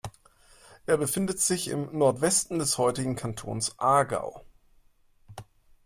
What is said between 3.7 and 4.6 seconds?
Aargau.